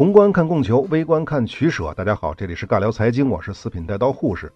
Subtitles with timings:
[0.00, 1.92] 宏观看供求，微观看取舍。
[1.92, 4.50] 大家好，这里是尬聊财经，我是四品带刀护士。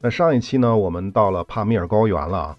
[0.00, 2.58] 那上一期呢，我们到了帕米尔高原了啊。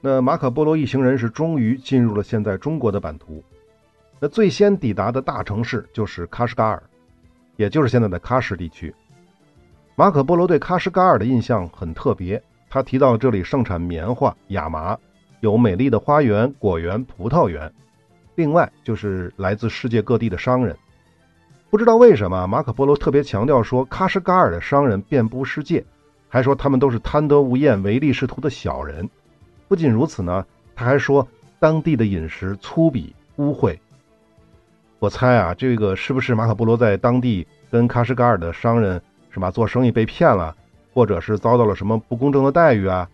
[0.00, 3.42] 那马可波罗一行人是终于进入了现在中国的版图。
[4.20, 6.80] 那最先抵达的大城市就是喀什噶尔，
[7.56, 8.94] 也就是现在的喀什地区。
[9.96, 12.40] 马可波罗对喀什噶尔的印象很特别，
[12.70, 14.96] 他提到这里盛产棉花、亚麻，
[15.40, 17.74] 有美丽的花园、果园、葡萄园。
[18.36, 20.78] 另外就是来自世界各地的商人。
[21.70, 25.84] 不知道为什么，马可波罗特别强调说喀什噶尔的商人遍布世界，
[26.28, 29.08] 还说他们都是贪得无厌、唯利是图的小人。
[29.68, 31.28] 不仅如此呢，他还说
[31.58, 33.78] 当地的饮食粗鄙污秽。
[34.98, 39.00] 我猜啊，这个是不是马可波罗在当地跟喀什噶尔的商人
[39.30, 40.56] 是吧做生意被骗了，
[40.94, 43.06] 或者是遭到了什么不公正的待遇啊？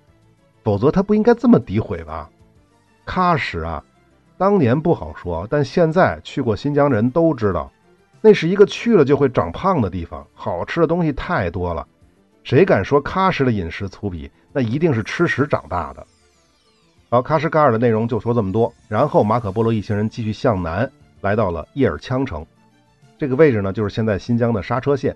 [0.63, 2.31] 否则他不应该这么诋毁吧？
[3.05, 3.83] 喀什啊，
[4.39, 7.69] 当年不好说，但现在去过新疆的人都知道。
[8.27, 11.87] 那是一个去了就会长胖的地方，好吃的东西太多了。
[12.43, 14.31] 谁敢说喀什的饮食粗鄙？
[14.51, 16.07] 那一定是吃屎长大的。
[17.11, 18.73] 好，喀什噶尔的内容就说这么多。
[18.89, 22.47] 然后马可波罗一行人继续向南，来到了叶尔羌城。
[23.19, 25.15] 这个位置呢，就是现在新疆的刹车县。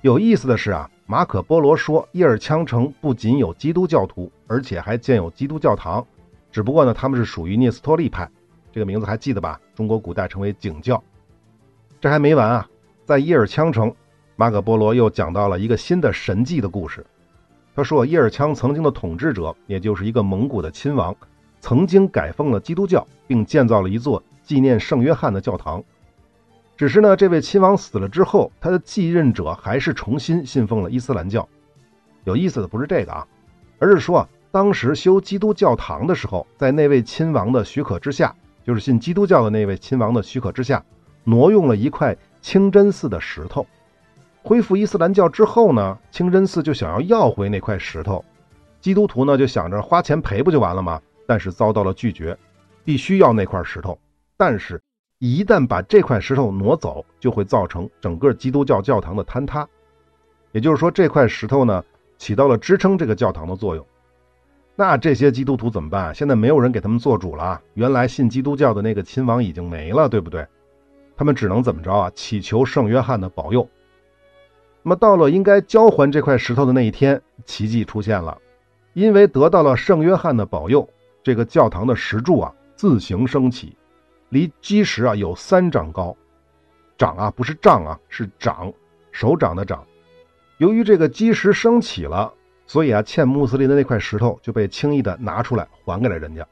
[0.00, 6.02] 有意思的是啊，马可波罗说叶尔羌城不仅有基督教徒，而且还建有基督教堂。
[6.50, 8.26] 只不过呢，他们是属于聂斯托利派，
[8.72, 9.60] 这个名字还记得吧？
[9.74, 11.04] 中国古代称为景教。
[12.04, 12.68] 这还没完啊！
[13.06, 13.90] 在叶尔羌城，
[14.36, 17.02] 马可波罗又讲到了一个新的神迹的故事。
[17.74, 21.16] 他说，叶尔羌曾经的统治者，也就是一个蒙古的亲王，
[21.60, 25.82] 曾经改奉了基督教，并建造了一座纪念圣约翰的教堂。
[26.76, 31.48] 只是呢，这位亲王死了之后，他的继任者还是重新信奉了伊斯兰教。
[32.24, 33.26] 有意思的不是这个啊，
[33.78, 40.84] 而是说，当时修基督教堂的时候，在那位亲王的许可之下，就是信基督教的那位亲王的许可之下。
[41.24, 43.66] 挪用了一块清真寺的石头，
[44.42, 48.24] 恢复伊斯兰教之后呢，清真寺就想要要回那块石头，
[48.80, 51.00] 基督徒呢就想着花钱赔不就完了吗？
[51.26, 52.36] 但是遭到了拒绝，
[52.84, 53.98] 必须要那块石头。
[54.36, 54.78] 但是，
[55.18, 59.66] 一旦把这块石头挪走，就会造成整个基督教教堂的坍塌。
[60.52, 61.82] 也就是说，这块石头呢
[62.18, 63.86] 起到了支撑这个教堂的作用。
[64.76, 66.14] 那这些基督徒怎么办？
[66.14, 67.58] 现在没有人给他们做主了。
[67.72, 70.46] 原来信基督教的那个亲王已经没了，对不对？
[71.16, 72.10] 他们只能怎么着啊？
[72.14, 73.68] 祈求圣约翰的保佑。
[74.82, 78.36] 那么到了应该交还这块石头的那一天，奇迹出现了，
[78.92, 80.86] 因为得到了圣约翰的保佑，
[81.22, 83.76] 这个教堂的石柱啊自行升起，
[84.28, 86.14] 离基石啊有三丈高，
[86.98, 88.70] 掌啊不是丈啊是掌，
[89.10, 89.82] 手掌的掌。
[90.58, 92.30] 由于这个基石升起了，
[92.66, 96.46] 所以啊欠穆斯林的那块石头就被轻易的拿出来还给了人家。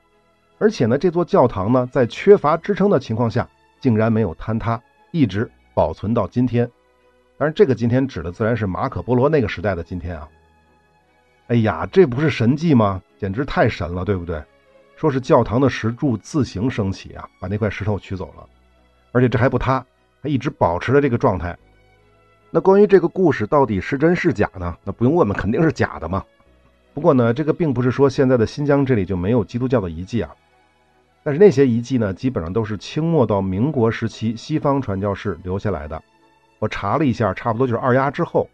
[0.58, 3.46] 而且呢，这座教堂呢在缺乏支撑的情况下。
[3.82, 6.64] 竟然没有坍塌，一直保存到今天。
[7.36, 10.28] 当然，这个今天指的自然是马可波罗那个时代的今天啊。
[11.48, 13.02] 哎呀，这不是神迹吗？
[13.18, 14.40] 简直太神了，对不对？
[14.94, 18.48] 说是教堂的石柱自行升起啊，把那块石头取走了，
[19.10, 19.84] 而且这还不塌，
[20.22, 21.58] 还一直保持着这个状态。
[22.52, 24.76] 那关于这个故事到底是真是假呢？
[24.84, 26.24] 那不用问嘛，肯定是假的嘛。
[26.94, 30.30] 不过呢，这个并不是说现在的新疆这里就没有基督教的遗迹啊。
[31.24, 36.02] 但是那些遗迹呢，基本上都是清末到民国时期西方传教士留下来的。
[36.58, 38.48] 我查了一下，差不多就是二丫之后，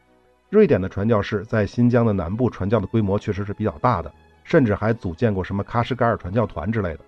[0.50, 4.12] 瑞典的传教士在新疆的南部传教的规模确实是比较大的，
[4.44, 7.00] 甚至还组建过什么喀什噶尔传教团之类的。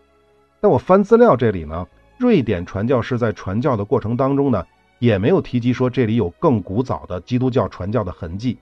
[0.60, 1.86] 但我翻资料这里呢，
[2.18, 4.66] 瑞典传教士在传教的过程当中呢，
[4.98, 8.58] 也没有提及说这里有更古早的基督教传教的痕迹。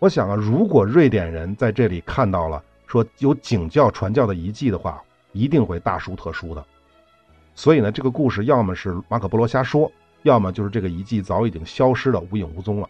[0.00, 6.64] 我想啊，如果瑞典人在这里看到了说有景教传教的遗迹的话，一定会大书特书的，
[7.54, 9.90] 所以呢，这个故事要么是马可波罗瞎说，
[10.22, 12.88] 要么就是这个遗迹早已经消失的无影无踪了。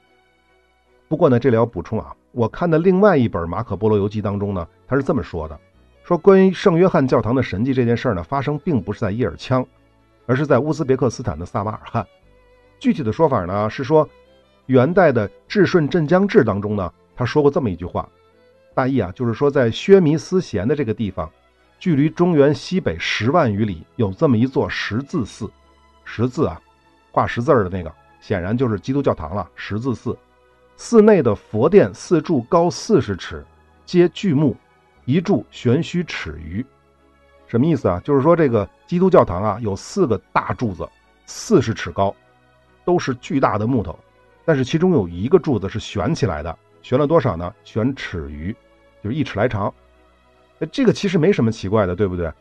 [1.08, 5.58] 不过呢，这里要补充啊，我看的另外一本《马可波罗游记》当中呢，他是这么说的：
[6.04, 9.66] 说关于圣约翰教堂的神迹这件事呢，发生并不是在叶尔羌，
[10.26, 12.06] 而是在乌兹别克斯坦的萨马尔罕。
[12.78, 14.08] 具体的说法呢，是说
[14.66, 18.08] 元代的《至顺镇江志》当中呢，他说过这么一句话，
[18.74, 21.28] 大意啊，就是说在薛弥斯贤的这个地方。
[21.78, 25.48] 距离中原西北十万余里，有这么一座十字寺，
[26.04, 26.60] 十字啊，
[27.12, 29.48] 画十字儿的那个，显然就是基督教堂了。
[29.54, 30.18] 十字寺，
[30.76, 33.44] 寺内的佛殿四柱高四十尺，
[33.86, 34.56] 皆巨木，
[35.04, 36.64] 一柱悬虚尺余。
[37.46, 38.00] 什么意思啊？
[38.04, 40.86] 就是说这个基督教堂啊，有四个大柱子，
[41.26, 42.14] 四十尺高，
[42.84, 43.96] 都是巨大的木头，
[44.44, 47.54] 但是其中有一个柱子是悬起来的，悬了多少呢？
[47.62, 48.54] 悬尺余，
[49.02, 49.72] 就是一尺来长。
[50.66, 52.32] 这个其实没什么奇怪的，对不对？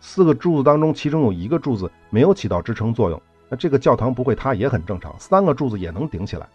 [0.00, 6.48] 四个柱子当中，其中有一个柱子没有起到支撑作用，那这个教堂不会塌也很正常，三个柱子也能顶起来。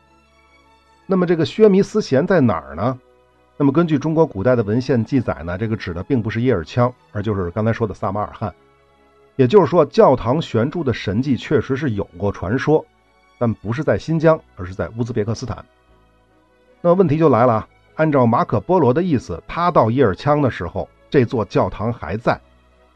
[1.06, 3.00] 那么这个薛弥斯弦在哪儿呢？
[3.56, 8.54] 那么根据中国古代的文献记载呢，这个指的并不是叶尔羌，而就是刚才说的撒马尔罕。
[9.36, 12.86] 也就是说，教堂悬柱的神迹确实是有过传说，
[13.38, 15.64] 但不是在新疆，而是在乌兹别克斯坦。
[16.82, 17.68] 那问题就来了啊，
[17.98, 22.40] 按照马可波罗的意思，他到叶尔羌的时候，这座教堂还在，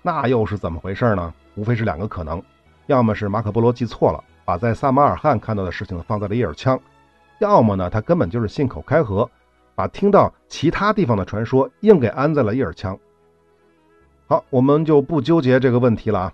[0.02, 1.34] 那又是怎么回事呢？
[1.56, 2.42] 无非是两个可能，
[2.86, 6.80] 要么是马可波罗记错了，把在撒马尔罕看到的事情放在了叶尔羌，
[7.40, 9.30] 要么呢，他根本就是信口开河。
[9.74, 12.96] 把听到其他地方的传说硬给安在了叶尔羌。
[14.28, 16.34] 好，我们就不纠结这个问题了啊，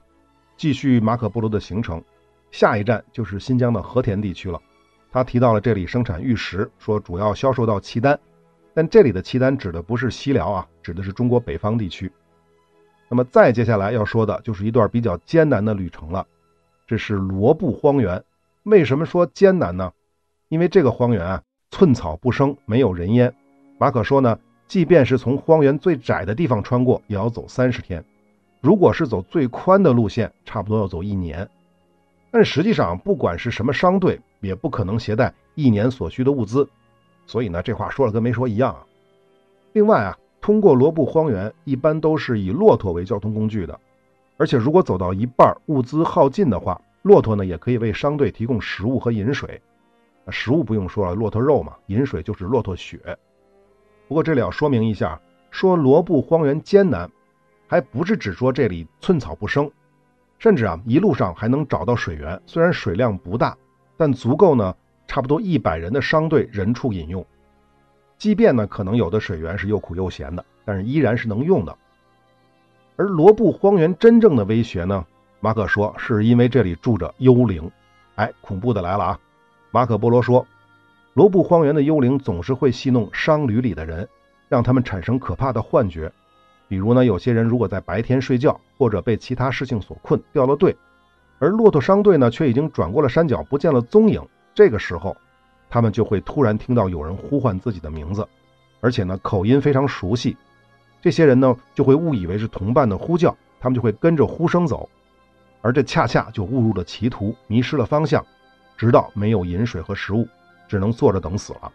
[0.57, 2.03] 继续马可波罗的行程，
[2.51, 4.59] 下一站就是新疆的和田地区了。
[5.11, 8.19] 他提到了这里生产玉石，说主要销售到契丹，
[8.77, 12.11] 但这里的契丹指的不是西辽啊，指的是中国北方地区。
[13.09, 16.27] 那么再接下来要说的就是一段比较艰难的旅程了，
[16.85, 18.23] 这是罗布荒原。
[18.61, 19.91] 为什么说艰难呢？
[20.47, 21.41] 因为这个荒原啊。
[21.71, 23.33] 寸草不生，没有人烟。
[23.79, 27.99] 马可说呢，即便是从荒原最窄的地方穿过，也要走三十天；
[28.61, 31.49] 如果是走最宽的路线，差不多要走一年。
[32.29, 36.69] 但实际上，不管是什么商队，也不可能携带一年所需的物资。
[37.27, 38.83] 所以呢，这话说了跟没说一样啊。
[39.73, 43.79] 另外啊，通过罗布荒原一般都是以骆驼为交通工具的，
[44.37, 49.61] 而且如果走到一半物资耗尽的话，骆驼呢也可以为商队提供食物和饮水。
[50.29, 52.99] 食物不用说了，骆驼肉嘛，饮水就是骆驼血。
[54.07, 55.19] 不过这里要说明一下，
[55.51, 57.09] 说罗布荒原艰难，
[57.67, 59.69] 还不是只说这里寸草不生，
[60.39, 63.57] 甚至啊一路上还能找到水源，虽然水量不大，
[63.95, 64.75] 但足够呢，
[65.17, 67.25] 差不多一百人的商队人畜饮用。
[68.19, 71.75] 即便呢可能有的水源是又苦又咸的，但是依然是能用的。
[72.97, 75.03] 而罗布荒原真正的威胁呢，
[75.39, 77.71] 马可说是因为这里住着幽灵。
[78.13, 79.19] 哎，恐怖的来了啊！
[79.71, 80.45] 马可波罗说
[81.15, 84.07] ：“罗布荒原的幽灵总是会戏弄商旅里的人，
[84.47, 86.11] 让他们产生可怕的幻觉。
[86.67, 90.77] 比如呢，有些人如果在白天睡觉，或者被其他事情所困掉了队，
[91.39, 94.21] 而骆驼商队呢却已经转过了山脚，不见了踪影。
[94.57, 95.15] 这个时候，
[95.69, 98.27] 他们就会突然听到有人呼唤自己的名字，
[98.81, 100.35] 而且呢口音非常熟悉。
[100.99, 104.89] 这些人呢就会误以为是同伴的呼叫，他们就会跟着呼声走，
[105.61, 108.25] 而这恰恰就误入了歧途，迷失了方向。”
[108.75, 110.27] 直到没有饮水和食物，
[110.67, 111.71] 只能坐着等死了。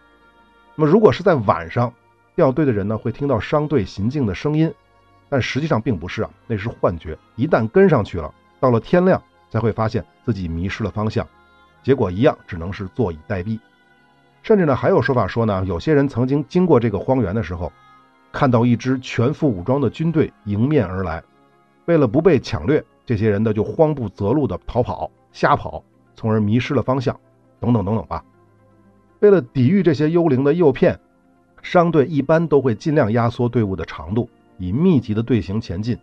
[0.75, 1.95] 那么，如果是在晚上，
[2.35, 4.75] 掉队的人呢会听到商队行进的声音，
[5.29, 7.17] 但实际上并不是啊，那是幻觉。
[7.37, 11.25] 一旦跟上去了，到了天亮才会发现自己迷失了方向，
[11.83, 13.59] 结果一样只能是坐以待毙。
[14.43, 17.73] 甚至呢，还有说法说呢，有些人曾经经过这个荒原的时候，
[18.33, 21.23] 看到一支全副武装的军队迎面而来，
[21.85, 25.83] 为了不被抢掠，这些人呢就慌不择路的逃跑，瞎跑。
[26.15, 27.19] 从而迷失了方向，
[27.59, 28.23] 等等等等吧。
[29.21, 31.01] 为了抵御这些幽灵的诱骗，
[31.63, 34.29] 商队一般都会尽量压缩队伍的长度，
[34.59, 35.99] 以密集的队形前进。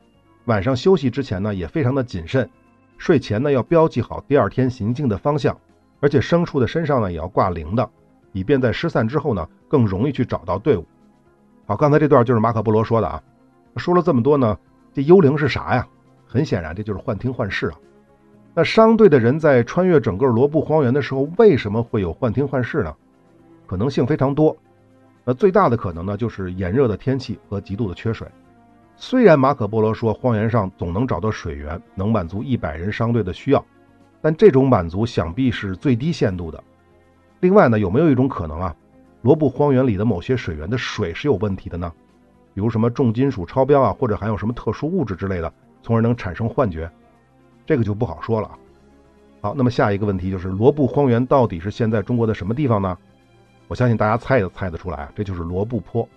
[0.46, 2.50] 晚上休息之前呢，也非常的谨慎。
[2.98, 5.58] 睡前呢，要标记好第二天行进的方向，
[6.00, 7.88] 而且牲畜的身上呢，也要挂铃铛，
[8.32, 10.86] 以便在失散之后呢，更容易去找到队伍。
[11.66, 13.22] 好，刚才这段就是马可波罗说的啊。
[13.78, 14.58] 说了这么多呢，
[14.94, 15.88] 这幽灵是啥呀？
[16.26, 17.76] 很显然，这就是幻听幻视啊。
[18.54, 22.94] 那商队的人在穿越整个罗布荒原的时候，为什么会有幻听幻视呢？
[23.68, 24.56] 可能性非常多。
[25.24, 28.28] 那最大的可能呢，就是炎热的天气和极度的缺水。
[28.96, 33.64] 虽然马可波罗说荒原上总能找到水源，能满足一百人商队的需要，
[34.22, 36.64] 但这种满足想必是最低限度的。
[37.40, 38.76] 另外呢，有没有一种可能啊，
[39.22, 41.92] 罗布荒原里的某些水源的水是有问题的呢？
[42.54, 46.90] 比如什么重金属超标啊，或者含有什么特殊物质之类的，从而能产生幻觉？
[47.66, 48.52] 这个就不好说了。
[49.42, 52.98] 好，那么下一个问题就是罗布荒原到底是现在中国的什么地方呢？
[53.70, 56.10] 我相信大家猜也猜得出来，这就是罗布泊。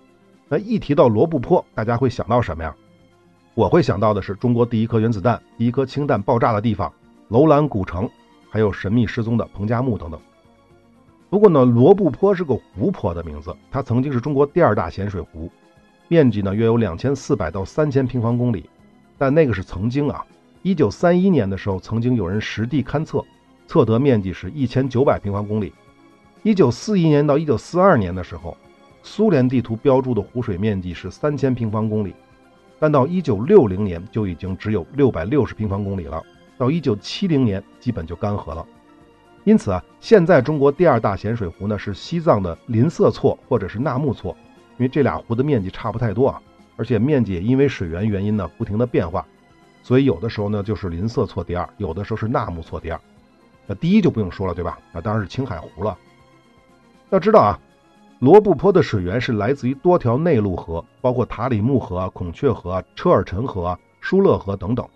[0.49, 2.75] 那一提到罗布泊，大家会想到什么呀？
[3.53, 6.91] 我会想到的是中国第一颗原子弹、第一颗氢弹爆炸的地方——
[7.33, 8.07] 楼兰古城，
[8.47, 10.21] 还有神秘失踪的彭加木等等。
[11.31, 15.49] 不过呢，罗布泊是个湖泊的名字，它曾经是中国第二大咸水湖，
[16.07, 18.69] 面积呢约有两千四百到三千平方公里，
[19.17, 20.23] 但那个是曾经啊。
[20.61, 23.25] 一九三一年的时候，曾经有人实地勘测，
[23.65, 25.73] 测得面积是一千九百平方公里。
[26.43, 28.55] 一九四一年到一九四二年的时候，
[29.01, 32.13] 苏联地图标注的湖水面积是三千平方公里，
[32.77, 36.21] 但到一九六零年就已经只有六百六十平方公里了。
[36.57, 38.65] 到一九七零年，基本就干涸了。
[39.43, 44.35] 因此啊，现在中国第二大咸水湖呢是西藏的林色措或者是纳木措，
[44.77, 46.41] 因为这俩湖的面积差不太多啊，
[46.77, 49.25] 而且面积也因为水源原因呢不停的变化。
[49.81, 52.99] 所以有的时候呢就是林色错第二，有的时候是纳木错第二。
[53.67, 54.79] 那第一就不用说了，对吧？
[54.93, 55.97] 那当然是青海湖了。
[57.09, 57.59] 要知道啊，
[58.19, 64.87] 罗布泊的水源是来自于多条内陆河，包括塔里木河、孔雀河、车尔臣河、疏勒河等等。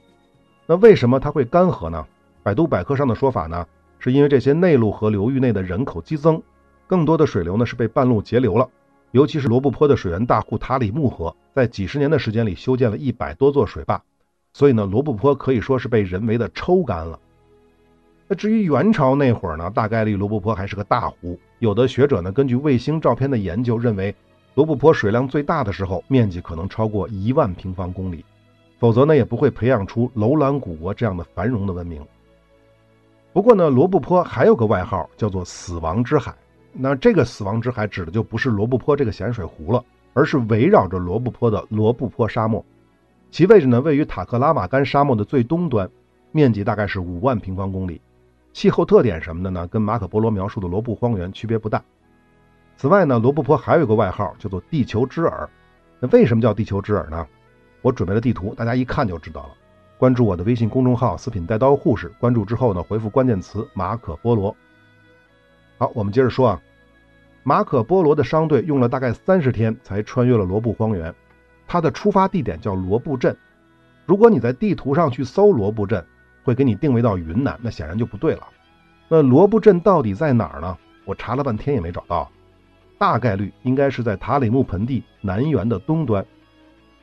[0.70, 2.06] 那为什么它会干涸呢？
[2.44, 3.66] 百度百科上的说法呢，
[4.00, 6.42] 是因为这些内陆河流域内的人口激增，
[6.86, 8.70] 更多的水流呢是被半路截流了。
[9.12, 14.02] 尤其是罗布泊的水源大户塔里木河，在几十年的时间里修建了一百多座水坝，
[14.52, 17.18] 所以呢，罗布泊可以说是被人为的抽干了。
[18.28, 21.40] 那至于元朝那会儿呢，大概率罗布泊还是个大湖。
[21.60, 24.14] 有的学者呢，根据卫星照片的研究，认为
[24.56, 28.26] 罗布泊水量最大的时候，面积可能超过一万平方公里，
[28.80, 32.06] 否则呢，也不会培养出楼兰古国这样的繁荣的文明。
[33.34, 36.36] 不过呢，罗布泊还有个外号叫做“死亡之海”。
[36.74, 42.64] 那这个“死亡之海”指的就不是罗布泊这个咸水湖了，而是围绕着罗布泊的罗布泊沙漠。
[43.30, 45.90] 其位置呢，位于塔克拉玛干沙漠的最东端，
[46.32, 48.00] 面积大概是五万平方公里。
[48.54, 49.68] 气候特点什么的呢？
[49.68, 51.84] 跟马可波罗描述的罗布荒原区别不大。
[52.76, 55.50] 此外呢，罗布泊还有个外号叫做“地球之耳”。
[56.00, 57.28] 那为什么叫地球之耳呢？
[57.88, 59.50] 我准备了地图，大家一看就知道了。
[59.98, 64.54] 关注我的微信公众号“四品带刀护士”，关注之后呢，回复关键词“马可波罗”。
[65.80, 66.62] 好，我们接着说啊，
[67.44, 71.16] 马可波罗的商队用了大概三十天才穿越了罗布荒原。
[71.66, 73.34] 他的出发地点叫罗布镇。
[74.06, 76.06] 如果你在地图上去搜罗布镇，
[76.44, 78.46] 会给你定位到云南，那显然就不对了。
[79.08, 80.78] 那罗布镇到底在哪儿呢？
[81.06, 82.30] 我查了半天也没找到，
[82.98, 86.26] 大概率应该是在塔里木盆地南缘的东端。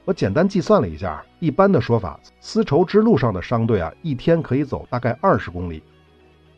[0.05, 5.83] 我简单计算了一下，一般的说法，丝绸之路上的商队啊，一天可以走大概二十公里。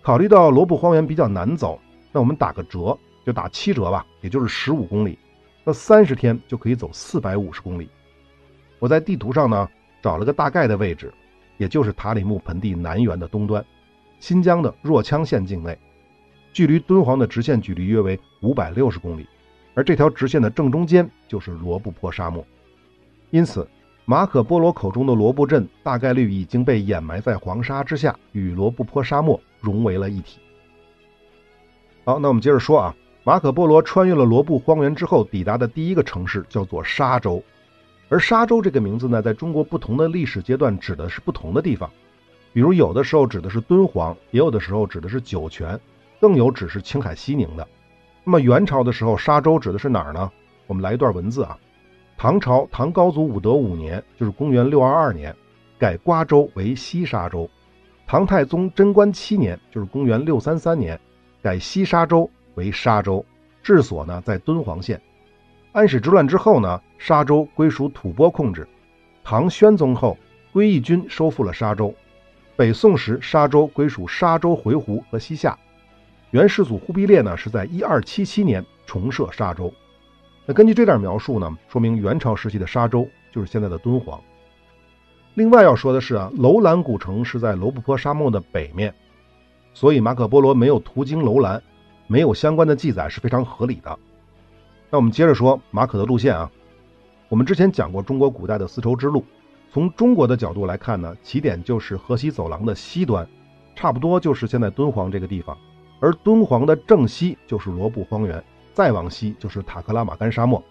[0.03, 1.81] 考虑到罗布荒原比较难走，
[2.12, 5.19] 那我们打个折，就打七折吧，也就是十五公里。
[5.65, 7.88] 那三十天就可以走四百五十公里。
[8.79, 9.69] 我在地图上呢
[10.03, 11.12] 找了个大概的位置。
[11.59, 13.65] 也就是塔里木盆地南缘的东端，
[14.21, 15.79] 新疆的若羌县境内，
[16.53, 19.26] 距离敦煌的直线距离约为五百六十公里，
[19.73, 22.47] 而这条直线的正中间就是罗布泊沙漠。
[23.37, 23.69] 因此，
[24.07, 30.38] 马可波罗口中的罗布镇大概率已经被掩埋在黄沙之下，与罗布泊沙漠融为了一体。
[32.07, 37.45] 好，那我们接着说啊，马可波罗穿越了罗布荒原之后，抵达的第一个城市叫做沙洲。
[38.09, 41.90] 而沙洲这个名字呢，在中国不同的历史阶段指的是不同的地方，
[42.55, 45.78] 比如有的时候指的是敦煌，也有的时候指的是酒泉，
[46.19, 47.69] 更有指是青海西宁的。
[48.25, 50.33] 那么元朝的时候，沙洲指的是哪儿呢？
[50.66, 51.59] 我们来一段文字啊。
[52.18, 55.37] 唐朝唐高祖武德五年，就是公元六二二年，
[55.78, 57.49] 改瓜州为西沙州。
[58.06, 60.99] 唐太宗贞观七年，就是公元六三三年，
[61.42, 63.23] 改西沙州为沙州，
[63.62, 64.99] 治所呢在敦煌县。
[65.73, 68.66] 安史之乱之后呢，沙州归属吐蕃控制。
[69.23, 70.16] 唐宣宗后，
[70.52, 71.94] 归义军收复了沙州。
[72.56, 75.54] 北宋时，沙州归属沙州回鹘和西夏。
[76.30, 79.70] 元世祖忽必烈呢，是在一二七七年重设沙州。
[80.49, 84.21] 那根据这点描述呢，说明元朝时期的沙州就是现在的敦煌。
[85.35, 88.95] 另外要说的是啊，楼兰古城是在罗布泊沙漠的北面，
[89.75, 91.61] 所以马可波罗没有途经楼兰，
[92.07, 93.99] 没有相关的记载是非常合理的。
[94.88, 96.50] 那我们接着说马可的路线啊。
[97.29, 99.25] 我们之前讲过中国古代的丝绸之路，
[99.73, 103.29] 从中国的角度来看呢，起点就是河西走廊的西端，
[103.75, 105.59] 差不多就是现在敦煌这个地方。
[105.99, 108.43] 而敦煌的正西就是罗布荒原，
[108.76, 110.62] 再往西就是塔克拉玛干沙漠。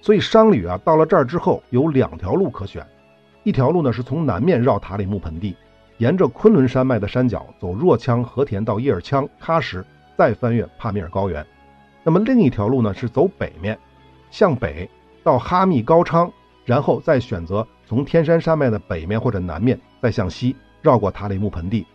[0.00, 2.84] 所以商旅啊到了这儿之后有两条路可选，
[3.42, 5.54] 一条路呢是从南面绕塔里木盆地，
[5.98, 9.84] 沿着昆仑山脉的山脚走若羌、和田到叶尔羌、喀什，
[10.16, 11.46] 再翻越帕米尔高原。
[12.02, 13.78] 那么另一条路呢，是走北面，
[14.30, 14.88] 向北
[15.22, 16.32] 到哈密高昌，
[16.64, 21.86] 然后再选择从天山山脉的北面或者南面，再向西绕过塔里木盆地。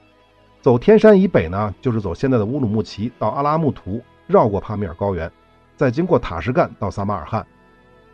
[0.62, 5.30] 走天山以北呢，就是走现在的乌鲁木齐到阿拉木图，绕过帕米尔高原，
[5.78, 7.46] 再经过塔什干到撒马尔罕。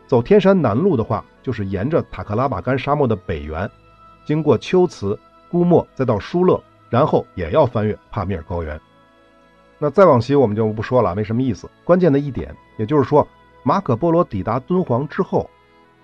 [0.06, 3.68] 走天山南路的话，就是沿着塔克拉玛干沙漠的北缘，
[4.24, 5.18] 经过秋瓷、
[5.50, 8.78] 姑墨，再到疏勒，然后也要翻越帕米尔高原。
[9.78, 11.68] 那再往西我们就不说了，没什么意思。
[11.84, 13.26] 关键的一点，也就是说，
[13.62, 15.48] 马可波罗抵达敦煌之后，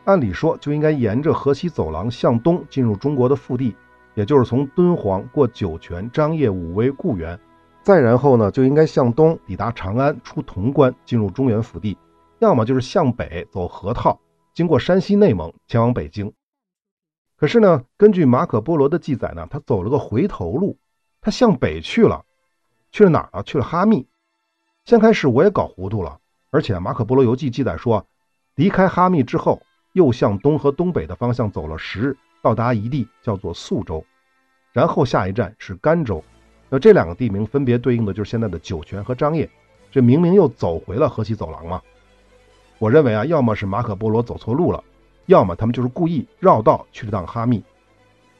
[0.06, 3.76] 按理说就应该沿着河西走廊向东进入中国的腹地，
[4.14, 7.38] 也就是从敦煌过酒泉、张掖、武威、固原，
[7.82, 11.96] 再然后呢就应该向东抵达长安，出潼关进入中原腹地，
[12.38, 14.20] 要么就是向北走河套，
[14.52, 16.32] 经过山西内蒙前往北京。
[17.36, 20.78] 可是呢，根据马可波罗的记载呢，他走了个回头路，
[21.22, 22.24] 他向北去了。
[22.92, 23.42] 去了哪儿了？
[23.42, 24.06] 去了哈密。
[24.84, 26.18] 先开始我也搞糊涂了，
[26.50, 28.06] 而且马可波罗游记记载说，
[28.56, 29.62] 离开哈密之后，
[29.94, 34.04] 又向东和东北的方向走了十日，到达一地叫做宿州，
[34.72, 36.22] 然后下一站是甘州。
[36.70, 39.50] 那这两个地名分别对应的就是现在的酒泉和张掖，
[39.90, 41.82] 这明明又走回了河西走廊嘛。
[42.78, 44.82] 我认为啊，要么是马可波罗走错路了，
[45.26, 47.62] 要么他们就是故意绕道去了趟哈密。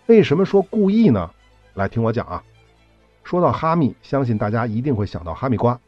[0.07, 1.29] 为什么说故意呢？
[1.75, 2.43] 来听我讲啊。
[3.25, 5.79] 说到哈密，相信大家一定会想到哈密瓜。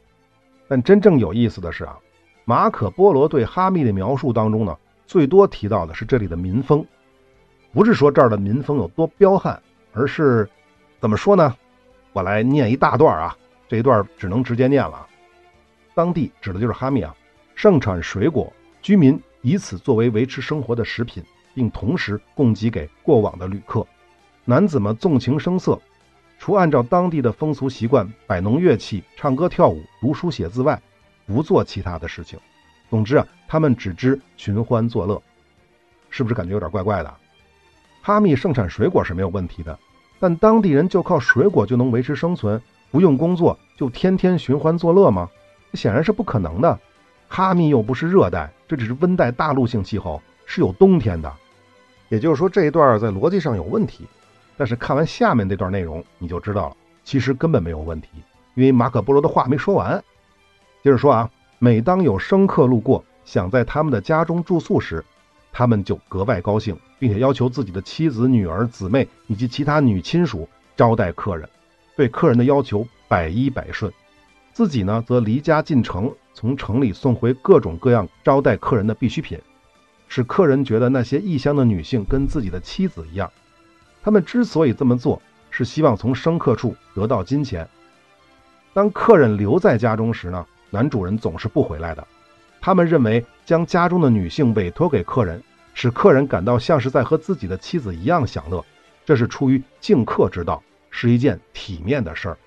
[0.69, 1.97] 但真正有意思的是啊，
[2.45, 6.85] 马可波罗对哈密的描述当中呢，最多提到的是这里的民风，
[7.73, 10.49] 不是说这儿的民风有多彪悍，而是
[11.01, 11.57] 怎么说呢？
[12.13, 13.37] 我来念一大段啊，
[13.69, 15.07] 这一段只能直接念了。
[15.95, 17.15] 当地指的就是哈密啊，
[17.55, 21.23] 盛产水果，居民以此作为维持生活的食品，
[21.55, 23.87] 并同时供给给过往的旅客。
[24.45, 25.81] 男子们纵情声色。
[26.39, 30.83] 除按照当地的风俗习惯摆弄乐器、唱歌跳舞、读书写字外，
[31.25, 32.37] 不做其他的事情。
[32.91, 35.23] 总之啊，他们只知寻欢作乐，
[36.11, 37.15] 是不是感觉有点怪怪的？
[38.01, 39.79] 哈密盛产水果是没有问题的，
[40.23, 42.63] 但当地人就靠水果就能维持生存，
[42.93, 45.29] 不用工作就天天寻欢作乐吗？
[45.73, 46.79] 这显然是不可能的。
[47.27, 51.33] 哈密又不是热带，这只是温带大陆性气候，是有冬天的。
[52.09, 54.07] 也就是说，这一段在逻辑上有问题。
[54.57, 58.07] 但是看完下面这段内容，你就知道了，其实根本没有问题，
[58.55, 60.01] 因为马可波罗的话没说完。
[60.85, 65.05] 接着说啊，每当有生客路过，想在他们的家中住宿时，
[65.51, 71.49] 他们就格外高兴，并且要求自己的妻子、女儿、姊妹以及其他女亲属招待客人，
[71.97, 73.93] 对客人的要求百依百顺。
[74.53, 79.37] 自己呢，则离家进城，从城里送回各种各样招待客人的必需品，
[80.07, 83.29] 使客人觉得那些异乡的女性跟自己的妻子一样。
[84.01, 87.69] 他们之所以这么做，是希望从生客处得到金钱。
[88.73, 92.07] 当客人留在家中时呢，男主人总是不回来的。
[92.61, 95.43] 他们认为将家中的女性委托给客人，
[95.75, 98.65] 使客人感到像是在和自己的妻子一样享乐，
[99.05, 102.39] 这是出于敬客之道，是一件体面的事儿。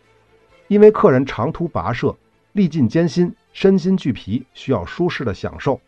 [0.67, 2.15] 因为客人长途跋涉，
[2.53, 5.79] 历尽艰辛，身心俱疲，需要舒适的享受。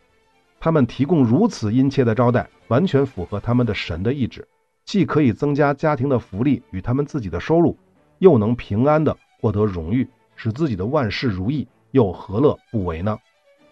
[0.60, 4.46] 他们提供如此殷切的招待，完全符合他们的神的意志。
[4.84, 7.76] 既可以增加家庭的福利与他们自己的收入，
[8.18, 13.18] 又能平安的获得荣誉，使自己的万事如意，又何乐不为呢？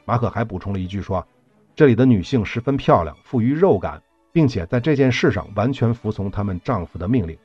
[0.05, 1.27] 马可还补充了一句说
[1.77, 7.37] ：“这里的女性十分漂亮，富于肉感，并且在这件事上完全服从他们丈夫的命令。”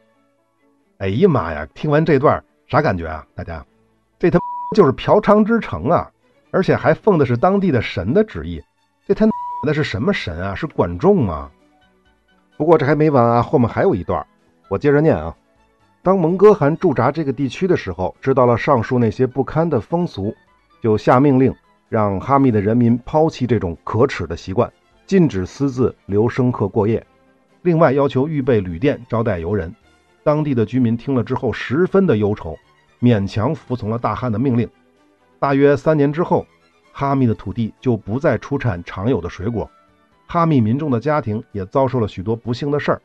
[1.00, 1.68] 哎呀妈呀！
[1.74, 3.28] 听完这段啥感觉啊？
[3.36, 3.66] 大家，
[4.18, 4.40] 这他
[4.74, 6.10] 就是嫖娼之城啊！
[6.50, 8.64] 而且还奉的是当地的神的旨意，
[9.06, 9.28] 这他
[9.66, 10.56] 那是什么神啊？
[10.56, 11.52] 是管仲吗？
[12.56, 14.26] 不过这还没完啊，后面还有一段，
[14.70, 15.36] 我接着念啊。
[16.02, 20.34] 当蒙哥汗驻扎这个地区的时候，知道了上述那些不堪的风俗，
[20.82, 21.54] 就下命令
[21.92, 24.72] 让哈密的人民抛弃这种可耻的习惯，
[25.06, 27.06] 禁止私自留生客过夜。
[27.64, 29.76] 另外要求预备旅店招待游人。
[30.24, 32.58] 当地的居民听了之后十分的忧愁，
[33.02, 34.70] 勉强服从了大汗的命令。
[35.38, 36.48] 大约三年之后，
[36.94, 39.70] 哈密的土地就不再出产常有的水果。
[40.28, 43.02] 哈密民众的家庭也遭受了许多不幸的事儿，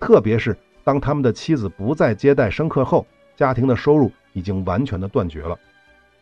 [0.00, 5.58] 特别是当他们的妻子不再接待生客后，家庭的收入已经完全的断绝了。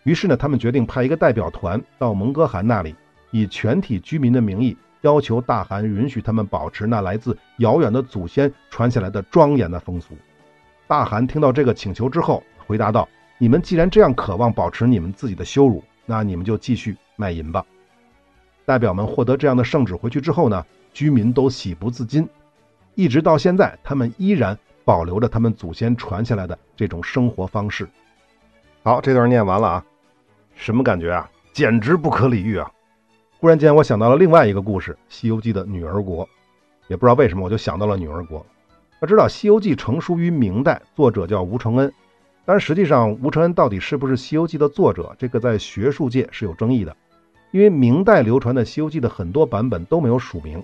[0.05, 2.95] 于是呢，他们决定派一个代表团到蒙哥汗那里，
[3.31, 10.15] 以全体居民的名义要求大汗允许他们保持那来自遥远的祖先传下来的庄严的风俗。
[10.87, 13.09] 大汗听到这个请求之后，回答道
[13.39, 17.65] ：“你们既然这样渴望保持你们自己的羞辱，那你们就继续卖淫吧。”
[18.65, 22.29] 代表们获得这样的圣旨回去之后呢，居民都喜不自禁，
[22.95, 27.89] 一直到现在，他们依然保留着他们祖先传下来的这种生活方式。
[28.83, 29.85] 好，这段念完了啊，
[30.55, 31.31] 什么感觉啊？
[31.53, 32.71] 简直不可理喻啊！
[33.39, 36.27] 忽然间，我想到了另外一个故事，《西游记》的女儿国，
[36.89, 38.45] 也不知道为什么我就想到了女儿国。
[39.01, 41.93] 要知道，《西游记》成书于明代，作者叫吴承恩，
[42.47, 46.97] 但实际上吴承恩到底是不是《西游记》的作者，这个在学术界是有争议的。
[47.51, 50.63] 因为明代流传的《西游记》的很多版本都没有署名，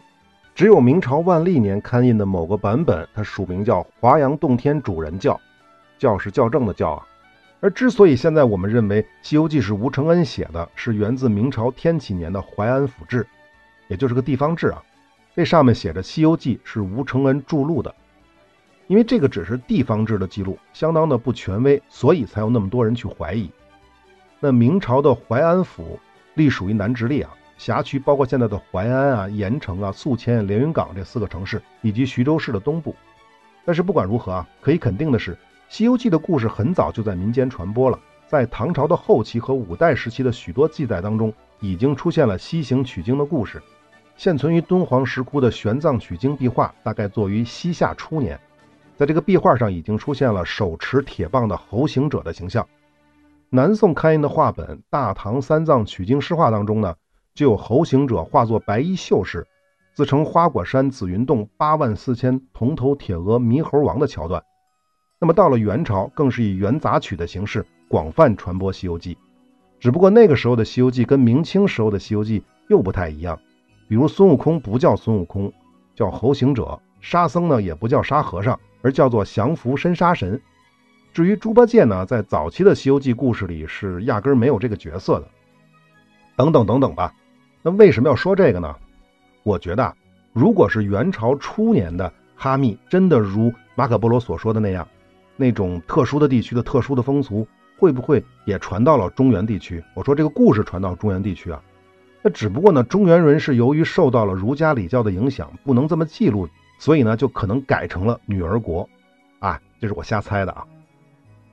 [0.54, 5.38] 只有明朝万历年刊印的某个版本，它署名叫“华阳洞天主人教”，
[5.98, 7.06] 教是校正的教啊。
[7.60, 13.24] 而之所以现在我们认为《西游记》是吴承恩写的，是源自明朝天启年的《淮安府志》，
[13.88, 14.82] 也就是个地方志啊。
[15.34, 17.94] 这上面写着《西游记》是吴承恩著录的，
[18.86, 23.50] 因为这个只是地方志的记录，相当的不权威，所以才有那么多人去怀疑。
[24.40, 25.98] 那明朝的淮安府。
[26.36, 32.94] 隶属于南直隶啊，辖区包括现在的淮安啊、盐城啊、宿迁、连云港这四个城市，以及徐州市的东部。
[33.64, 35.32] 但是不管如何啊，可以肯定的是，
[35.68, 37.98] 《西游记》的故事很早就在民间传播了。
[38.28, 43.62] 在唐朝的后期和五代时期的许多记载当中，已经出现了西行取经的故事。
[44.16, 48.38] 现存于敦煌石窟的玄奘取经壁画，大概作于西夏初年。
[48.96, 52.66] 在这个壁画上已经出现了手持铁棒的猴行者的形象。
[53.50, 56.94] 南宋刊印的画本《大唐三藏取经诗画》当中呢，
[57.34, 59.46] 就有猴行者化作白衣秀士，
[59.94, 64.42] 自称花果山紫云洞八万四千铜头铁额猕猴王的桥段。
[65.18, 69.14] 那么到了元朝，更是以元杂曲的形式广泛传播《西游记》。
[69.80, 73.38] 只不过那个时候的《西游记》跟明清时候的《西游记》又不太一样，
[73.88, 75.50] 比如孙悟空不叫孙悟空，
[75.94, 80.38] 叫猴行者；沙僧呢也不叫沙和尚，而叫做降伏申沙神。
[81.14, 85.28] 至于猪八戒呢，在早期的《西游记》故事里是压根儿没有这个角色的。
[86.36, 87.14] 等等等等吧。
[87.62, 88.76] 那为什么要说这个呢？
[89.42, 89.96] 我觉得，
[90.34, 94.86] 如果是元朝初年的哈密真的如马可波罗所说的那样，
[95.36, 97.46] 那种特殊的地区的特殊的风俗，
[97.78, 99.82] 会不会也传到了中原地区？
[99.94, 101.62] 我说这个故事传到中原地区啊，
[102.22, 108.88] 那只不过呢，中原人是由于受到了儒家礼教的影响，不能这么记录，所以呢，就可能改成了女儿国。
[109.38, 110.64] 啊，这是我瞎猜的啊。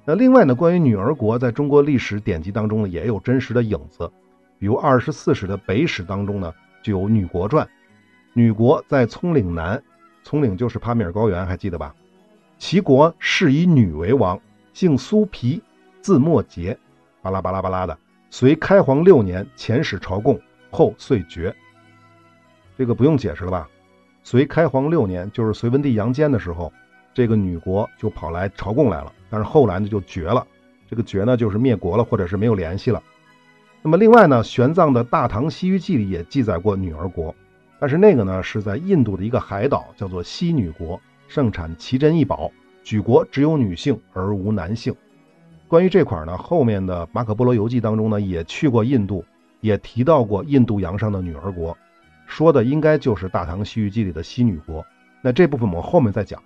[0.05, 4.09] 那另外呢，关于女儿国，在中国历史典籍当中呢，也有真实的影子。
[4.57, 7.67] 比如《二十四史》的北史当中呢，就有女国传。
[8.33, 9.83] 女国在葱岭南，
[10.23, 11.93] 葱岭就是帕米尔高原，还记得吧？
[12.63, 14.39] 齐国是以女为王，
[14.71, 15.61] 姓苏皮，
[15.99, 16.79] 字墨节，
[17.21, 17.97] 巴拉巴拉巴拉的。
[18.29, 20.39] 隋开皇六年，遣使朝贡，
[20.71, 21.53] 后遂绝。
[22.77, 23.67] 这个不用解释了吧？
[24.23, 26.71] 隋开皇六年，就是隋文帝杨坚的时候。
[27.13, 30.47] 这个女国就跑来朝贡来了，但是后来呢就绝了。
[30.89, 33.03] 这个绝呢就是灭国了，或者是没有联系了。
[33.81, 37.35] 那么另外呢，玄奘的《大唐西域记》里也记载过女儿国，
[37.77, 41.01] 但是那个呢是在印度的一个海岛，叫做西女国，
[41.33, 42.51] 盛产奇珍异宝，
[42.83, 44.93] 举国只有女性而无男性。
[45.67, 49.25] 关于这块呢，后面的《马可波罗游记》当中呢也去过印度，
[49.59, 51.75] 也提到过印度洋上的女儿国，
[52.27, 54.85] 说的应该就是《大唐西域记》里的西女国。
[55.23, 56.39] 那这部分我们后面再讲。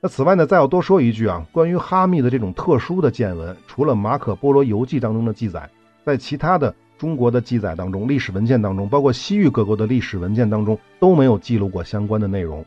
[0.00, 5.70] 那此外呢，再要多说一句啊，关于哈密的这种特殊的见闻，除了《马可波罗游记》当中的记载，
[6.04, 12.66] 在其他的中国的记载当中、历史文件当中，包括西域各国的历史文件当中，都没有记录过相关的内容。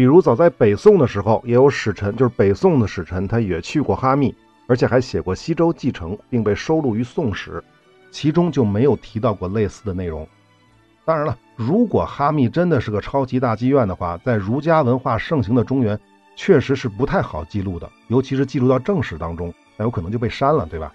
[0.00, 4.34] 比如，早在北宋的时候，也有使臣，就是北宋的使臣，他也去过哈密，
[4.66, 7.50] 而且还写过《西周继承》，并被收录于《宋史》，
[8.10, 10.26] 其中就没有提到过类似的内容。
[11.04, 16.00] 当然了，如果哈密真的是个超级大妓院的话，在儒家文化盛行的中原。
[16.34, 20.90] 确实是不太好记录的，尤其是记录到正史当中，那有可能就被删了，对吧？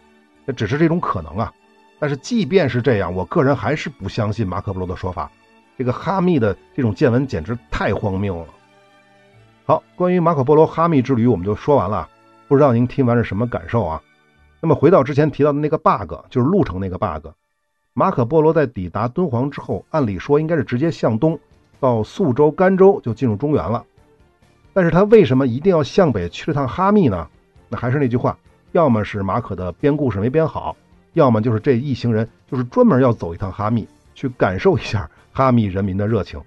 [0.46, 1.54] 那只是这种可能啊。
[2.00, 5.30] 但是即便是这样，我个人还是不相信马可波罗的说法。
[5.78, 8.48] 这个哈密的这种见闻简直太荒谬了。
[9.68, 12.08] 好，关于马可波罗哈密之旅我们就说完了，
[12.48, 14.00] 不知道您听完是什么感受啊？
[14.62, 17.30] 那么回到之前提到的那个 bug，就是路程那个 bug。
[17.94, 21.40] 马可波罗在抵达敦煌之后，按理说应该是直接向东
[21.80, 23.84] 到肃州、甘州就进入中原了。
[24.72, 27.28] 但是他为什么一定要向北去了趟哈密呢？
[27.68, 28.38] 那还是那句话，
[28.72, 30.78] 要么是马可的编故事没编好，
[31.14, 36.40] 要么就是这一行人就是专门要走一趟哈密，去感受一下哈密人民的热情。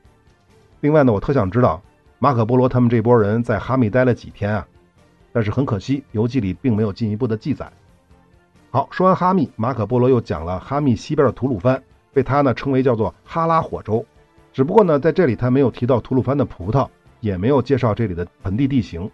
[0.79, 1.83] 另外呢，我特想知道
[2.19, 4.67] 马可波罗他们这波人在哈密待了几天啊？
[5.33, 7.71] 但是很可惜，游记里并没有进一步的记载。
[8.71, 14.05] 好，说完哈密，马可波罗又讲了哈密西边的吐鲁番，被他呢称为叫做哈拉火州。
[14.53, 16.89] 只不过呢，在这里他没有提到吐鲁番的葡萄。
[17.21, 19.11] 也没有介绍这里的盆地地形，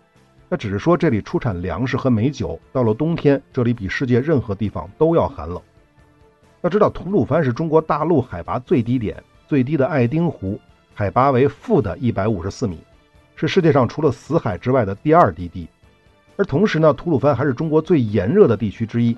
[0.50, 2.60] 那只是说这里出产粮食和美酒。
[2.70, 5.58] 到了冬天，这里比世界任何地方都要寒冷。
[6.60, 10.60] 要知道，吐鲁番是中国大陆海拔最低点，最低的爱丁湖
[10.92, 12.78] 海拔为负的一百五十四米，
[13.36, 15.68] 是世界上除了死海之外的第二低地。
[16.36, 19.16] 而同时呢，吐鲁番还是中国最炎热的地区之一，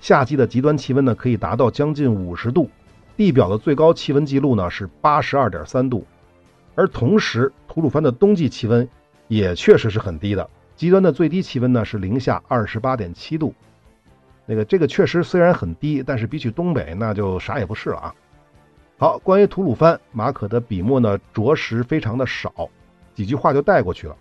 [0.00, 2.68] 夏季的极端气温呢可以达到将近五十度，
[3.16, 6.04] 地表的最高气温记录呢是八十二点三度。
[6.74, 8.86] 而同时，吐鲁番的冬季气温
[9.28, 13.54] 也确实是很低的，极端的最低气温呢是零下二十八点七度。
[14.44, 18.14] 那个这个确实虽然很低，但是比起东北那就啥也不是了啊。
[18.98, 22.68] 好，关于吐鲁番，马可的笔墨呢着实非常的少，
[23.16, 24.14] 几句话就带过去了。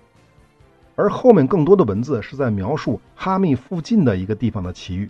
[0.96, 5.08] 而后面更多的文字是在描述哈密附近的一个地方的奇遇，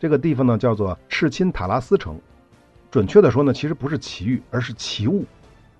[0.00, 2.18] 这个地方呢叫做赤钦塔拉斯城，
[2.90, 5.26] 准确的说呢其实不是奇遇，而是奇物。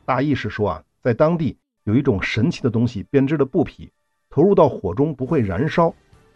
[0.04, 0.82] 大意是说啊。
[1.02, 3.92] 在当地有一种神奇的东西，编织的布匹，
[4.28, 5.94] 投入到火中不会燃烧。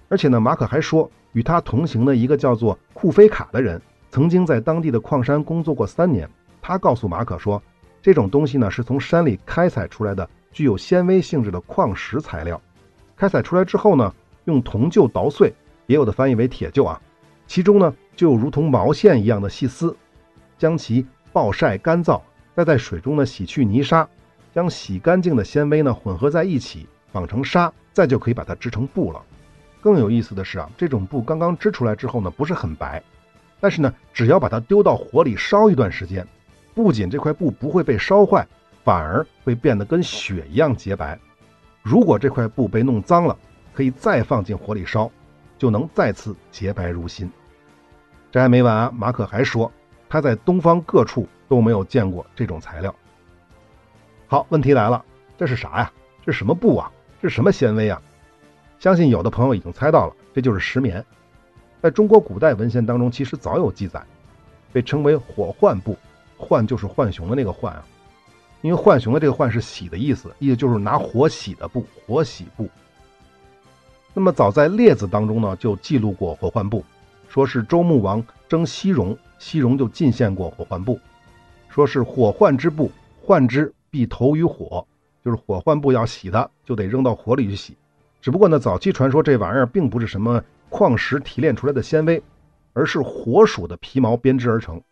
[0.09, 6.31] 而且呢，马可还说，与他同行的一个叫做库菲卡的人，曾经在当地的矿山工作过三年。
[6.63, 7.61] 他告诉马可说，
[8.01, 12.61] 这种东西呢是从山里开采出来的，具有纤维性质的矿石材料。
[13.17, 15.53] 开采出来之后呢，用铜臼捣碎，
[15.87, 17.01] 也有的翻译为铁臼啊，
[17.47, 19.97] 其中呢就有如同毛线一样的细丝，
[20.59, 22.21] 将其暴晒干燥，
[22.55, 24.09] 再在水中呢洗去泥沙。
[24.53, 29.23] 将洗干净的纤维呢混合在一起，绑成纱，再就可以把它织成布了。
[29.81, 33.01] 更有意思的是啊，这种布刚刚织出来之后呢，不是很白，
[33.61, 36.27] 但是呢，只要把它丢到火里烧一段时间，
[36.75, 38.45] 不仅这块布不会被烧坏，
[38.85, 41.19] 反而会变得跟雪一样洁白。
[41.83, 43.37] 如果这块布被弄脏了，
[43.73, 45.11] 可以再放进火里烧，
[45.57, 47.31] 就能再次洁白如新。
[48.31, 49.71] 这还没完啊，马可还说
[50.09, 52.95] 他在东方各处都没有见过这种材料。
[54.27, 55.05] 好，问题来了，
[55.37, 55.93] 这是啥呀？
[56.25, 56.93] 这是什么布啊？
[57.21, 58.01] 这是什么纤维啊？
[58.79, 61.05] 相信有的朋友已经猜到了，这就是石棉。
[61.83, 64.03] 在中国古代文献当中，其实早有记载，
[64.73, 65.97] 被称为火浣布。
[66.39, 67.85] 浣就是浣熊的那个浣啊，
[68.63, 72.69] 因为浣熊的这个浣是洗的意思，意思就是拿火洗的布，火洗布。
[74.13, 76.85] 那么早在《列子》当中呢，就记录过火浣布，
[77.29, 80.99] 说是周穆王征西戎，西戎就进献过火浣布，
[81.69, 82.91] 说是火浣之布，
[83.25, 84.87] 浣之必投于火，
[85.25, 87.77] 就是火浣布要洗它，就得扔到火里去洗。
[88.21, 92.23] 只不过呢，早期传说这玩意儿并不是什么矿石提炼出来的纤维，
[92.73, 94.83] 而是火鼠的皮毛编织而成。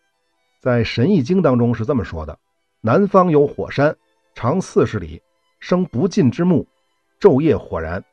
[0.60, 2.38] 在《神异经》当中是这么说的：
[2.80, 3.96] 南方有火山，
[4.36, 5.20] 长四十里，
[5.58, 6.64] 生不尽之木，
[7.18, 8.04] 昼夜火燃，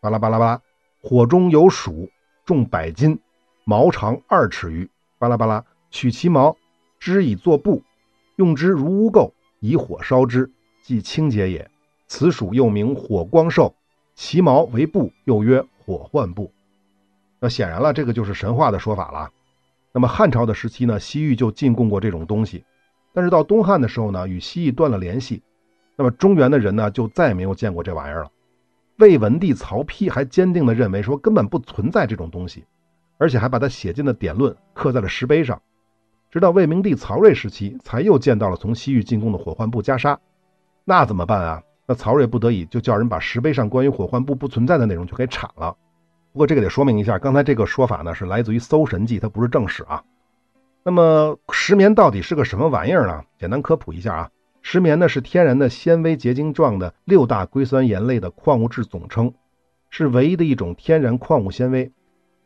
[0.00, 0.62] 巴拉巴拉巴拉，
[1.02, 2.08] 火中有鼠，
[2.46, 3.18] 重百斤，
[3.64, 6.56] 毛长二尺余，巴拉巴拉，取其毛，
[6.98, 7.82] 织以作布，
[8.36, 10.50] 用之如污垢，以火烧之，
[10.82, 11.70] 即清洁也。
[12.06, 13.74] 此鼠又名火光兽。
[14.14, 16.50] 其毛为布，又曰火浣布。
[17.38, 19.30] 那显然了，这个就是神话的说法了。
[19.92, 22.64] 那么汉朝的时期呢，西域就进贡过这种东西，
[23.16, 25.42] 但是到东汉的时候呢，与西域断了联系。
[25.96, 28.30] 那么中原的人呢，就再也没有见过这玩意儿了。
[28.98, 32.66] 魏文帝曹丕还坚定地认为说根本不存在这种东西，
[33.16, 35.58] 而且还把它写进了典论，刻在了石碑上。
[36.30, 40.18] 直到魏明帝曹睿时期，才又见到了从西域进贡的火浣布袈裟。
[40.84, 41.62] 那怎么办啊？
[41.86, 45.74] 那曹睿不得已就叫人把石碑上关于火浣布不存在的内容就给铲了。
[46.34, 50.04] 不过这个得说明一下，刚才这个说法呢是来自于《搜神记》，它不是正史啊。
[50.86, 53.24] 那么石棉到底是个什么玩意儿呢？
[53.40, 54.30] 简单科普一下啊，
[54.62, 59.34] 石棉呢是天然的纤维结晶状的六大硅酸盐类的矿物质总称，
[59.90, 61.90] 是唯一的一种天然矿物纤维。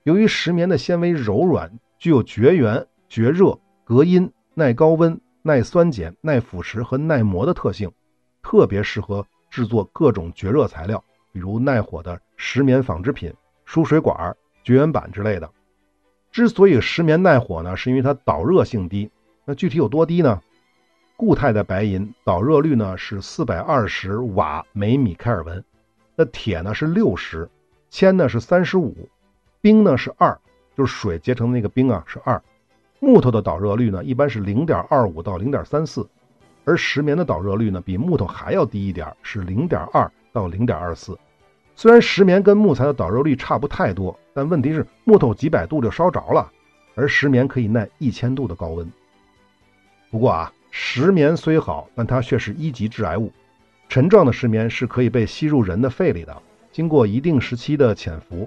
[0.04, 7.92] 由于石棉的纤维柔软，具有绝缘、绝热、隔音、耐高温、耐酸碱、耐腐蚀和耐磨的特性。
[8.42, 13.34] 特别适合制作各种绝热材料，比如耐火的石棉纺织品、
[13.66, 15.50] 输水管、绝缘板之类的。
[16.30, 19.10] 之所以石棉耐火呢，是因为它导热性低。
[19.44, 20.40] 那具体有多低呢？
[21.16, 25.62] 固态的白银导热率呢是四百二十瓦每米开尔文，
[26.16, 27.48] 那铁呢是六十，
[27.90, 29.08] 铅呢是三十五，
[29.60, 30.38] 冰呢是二，
[30.76, 32.40] 就是水结成的那个冰啊是二。
[33.00, 36.08] 木头的导热率呢一般是零点二五到零点三四。
[36.64, 41.18] 而石棉的导热率呢，比木头还要低一点，是零点二到零点二四。
[41.80, 46.46] 虽然石棉跟木材的导热率差不太多，但问题是木头几百度就烧着了，
[46.94, 48.86] 而石棉可以耐一千度的高温。
[50.10, 53.32] 不过啊，石棉虽好，但它却是一级致癌物。
[53.88, 56.36] 沉状的石棉是可以被吸入人的肺里的，
[56.70, 58.46] 经过一定时期的潜伏，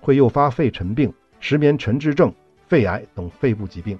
[0.00, 2.34] 会诱发肺尘病、石棉沉滞症、
[2.66, 3.96] 肺癌等肺部疾病。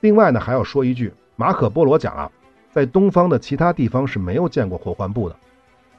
[0.00, 2.30] 另外呢，还要说一句，马可波罗讲啊。
[2.70, 5.36] 在东方的其他地方是没有见过火浣布的，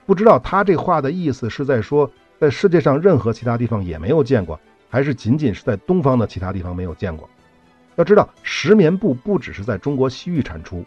[0.08, 4.58] 不知道他这话的意思是在说，在世界上任何其他地方也没有见过，
[4.90, 7.30] 还是仅仅是在东方的其他地方没有见过？
[7.98, 10.86] 要知道，石棉布不只是在中国西域产出，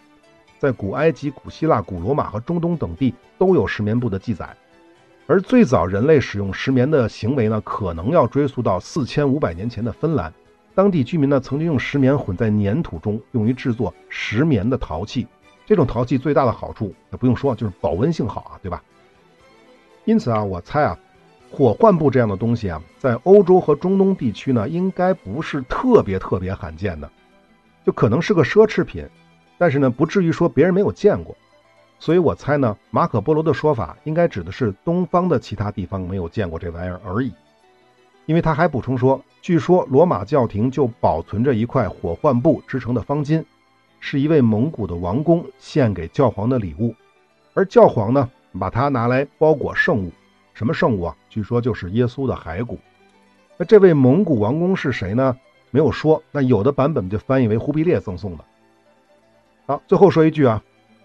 [0.58, 4.56] 在古埃及、古希腊、古罗马和中东等地都有石棉布的记载。
[5.26, 10.32] 而最早人类使用石棉的行为呢，可能要追溯到四千五百年前的芬兰，
[10.74, 15.26] 当地居民呢曾经用石棉混在粘土中，用于制作石棉的陶器。
[15.66, 18.82] 这种陶器最大的好处也不用说，就是保温性好啊，对吧？
[20.04, 20.98] 因此啊，我猜啊，
[21.50, 27.10] 火浣布这样的东西啊，在欧洲和中东地区呢，应该不是特别特别罕见的，
[27.84, 29.06] 就可能是个奢侈品，
[29.58, 31.36] 但是呢，不至于说别人没有见过。
[31.98, 37.32] 所以我猜呢，马可波罗的说法应该指的是东方的其他地方没有见过这玩意儿而已。
[38.26, 43.44] 因为他还补充说，据说罗马教廷就保存着一块火浣布织成的方巾。
[44.02, 46.94] 是一位蒙古的王公献给教皇的礼物，
[47.52, 50.12] 而教皇呢，把它拿来包裹圣物。
[50.54, 51.16] 什么圣物啊？
[51.28, 52.78] 据说就是耶稣的骸骨。
[53.56, 55.36] 那这位蒙古王公是谁呢？
[55.70, 56.22] 没有说。
[56.32, 58.44] 那有的版本就翻译为忽必烈赠送的。
[59.66, 60.62] 好，最后说一句啊，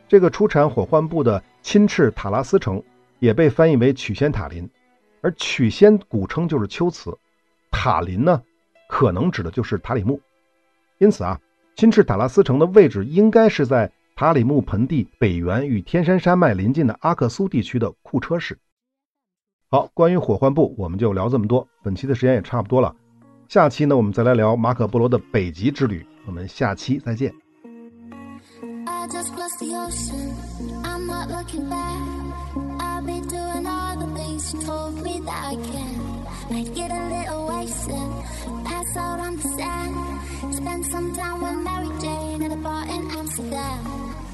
[0.08, 2.82] 这个出产火浣布的钦赤塔拉斯城
[3.20, 4.70] 也被翻译为曲仙塔林，
[5.22, 7.18] 而曲仙古称就是秋瓷，
[7.72, 8.42] 塔林呢，
[8.90, 10.20] 可能指的就是塔里木。
[10.98, 11.40] 因此啊。
[11.78, 18.58] 钦赤塔拉斯城的位置应该是在塔里木盆地北缘与天山山脉临近的阿克苏地区的库车市。
[19.70, 21.68] 好，关于火患部，我们就聊这么多。
[21.84, 22.96] 本期的时间也差不多了，
[23.50, 26.08] 下期呢，我们再来聊马可波罗的北极之旅。
[26.26, 27.34] 我们下期再见。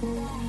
[0.01, 0.40] Thank you.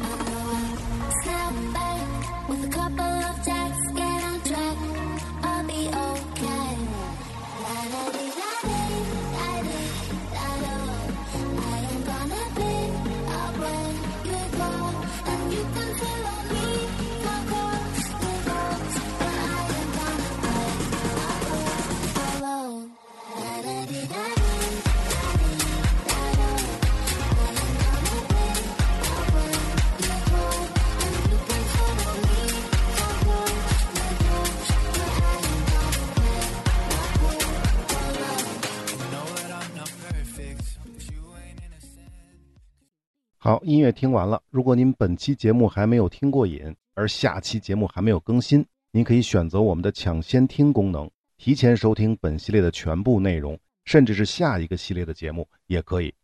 [43.53, 44.43] 好，音乐听完了。
[44.49, 56.15] 如果您本期节目还没有听过瘾，而下期节目还没有更新，您可以选择我们的抢先听功能，提前收听本系列的全部内容，甚至是下一个系列的节目也可以。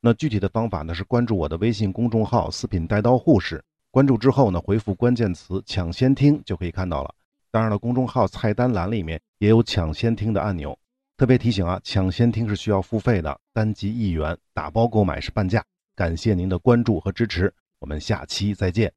[0.00, 7.14] 那具体的方法呢是关注我的微信公众号“四品带刀护士”，关注之后呢回复关键词“抢先听”就可以看到了。
[7.50, 10.74] 当然了，公众号菜单栏里面也有抢先听的按钮。
[11.18, 15.62] 特别提醒啊，抢先听是需要付费的，单集一元，打包购买是半价。
[15.98, 18.92] 感谢您的关注和支持，我们下期再见。